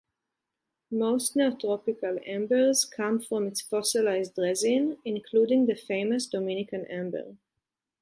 [0.89, 7.37] Most neotropical ambers come from its fossilized resin, including the famous Dominican amber.